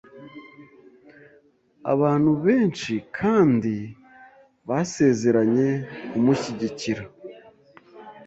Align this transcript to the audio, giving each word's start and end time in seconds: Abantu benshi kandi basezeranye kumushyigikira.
Abantu 1.93 2.31
benshi 2.45 2.93
kandi 3.17 3.75
basezeranye 4.69 5.69
kumushyigikira. 6.09 7.03